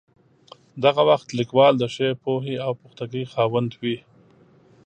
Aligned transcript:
دغه 0.83 1.01
وخت 1.09 1.27
لیکوال 1.39 1.73
د 1.79 1.83
ښې 1.93 2.09
پوهې 2.23 2.55
او 2.65 2.71
پختګۍ 2.81 3.23
خاوند 3.33 3.71
وي. 3.81 3.97